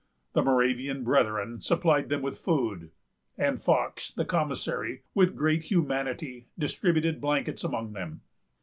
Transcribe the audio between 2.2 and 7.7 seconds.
with food; and Fox, the commissary, with great humanity, distributed blankets